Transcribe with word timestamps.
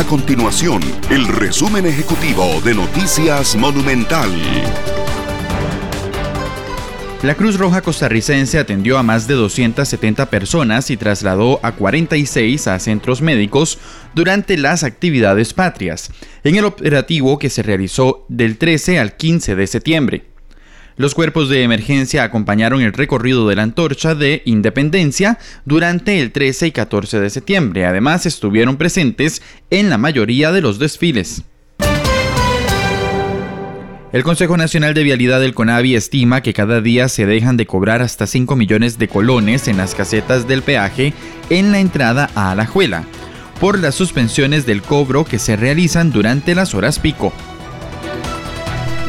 A 0.00 0.04
continuación, 0.04 0.80
el 1.10 1.28
resumen 1.28 1.84
ejecutivo 1.84 2.62
de 2.64 2.72
Noticias 2.74 3.54
Monumental. 3.54 4.30
La 7.22 7.34
Cruz 7.34 7.58
Roja 7.58 7.82
costarricense 7.82 8.58
atendió 8.58 8.96
a 8.96 9.02
más 9.02 9.28
de 9.28 9.34
270 9.34 10.30
personas 10.30 10.90
y 10.90 10.96
trasladó 10.96 11.60
a 11.62 11.72
46 11.72 12.66
a 12.66 12.78
centros 12.78 13.20
médicos 13.20 13.78
durante 14.14 14.56
las 14.56 14.84
actividades 14.84 15.52
patrias, 15.52 16.10
en 16.44 16.56
el 16.56 16.64
operativo 16.64 17.38
que 17.38 17.50
se 17.50 17.62
realizó 17.62 18.24
del 18.30 18.56
13 18.56 19.00
al 19.00 19.18
15 19.18 19.54
de 19.54 19.66
septiembre. 19.66 20.29
Los 21.00 21.14
cuerpos 21.14 21.48
de 21.48 21.62
emergencia 21.62 22.24
acompañaron 22.24 22.82
el 22.82 22.92
recorrido 22.92 23.48
de 23.48 23.56
la 23.56 23.62
antorcha 23.62 24.14
de 24.14 24.42
Independencia 24.44 25.38
durante 25.64 26.20
el 26.20 26.30
13 26.30 26.66
y 26.66 26.72
14 26.72 27.20
de 27.20 27.30
septiembre. 27.30 27.86
Además, 27.86 28.26
estuvieron 28.26 28.76
presentes 28.76 29.40
en 29.70 29.88
la 29.88 29.96
mayoría 29.96 30.52
de 30.52 30.60
los 30.60 30.78
desfiles. 30.78 31.42
El 34.12 34.22
Consejo 34.24 34.58
Nacional 34.58 34.92
de 34.92 35.02
Vialidad 35.02 35.40
del 35.40 35.54
CONAVI 35.54 35.94
estima 35.94 36.42
que 36.42 36.52
cada 36.52 36.82
día 36.82 37.08
se 37.08 37.24
dejan 37.24 37.56
de 37.56 37.64
cobrar 37.64 38.02
hasta 38.02 38.26
5 38.26 38.54
millones 38.54 38.98
de 38.98 39.08
colones 39.08 39.68
en 39.68 39.78
las 39.78 39.94
casetas 39.94 40.46
del 40.46 40.60
peaje 40.60 41.14
en 41.48 41.72
la 41.72 41.80
entrada 41.80 42.28
a 42.34 42.50
Alajuela, 42.50 43.04
por 43.58 43.78
las 43.78 43.94
suspensiones 43.94 44.66
del 44.66 44.82
cobro 44.82 45.24
que 45.24 45.38
se 45.38 45.56
realizan 45.56 46.12
durante 46.12 46.54
las 46.54 46.74
horas 46.74 46.98
pico. 46.98 47.32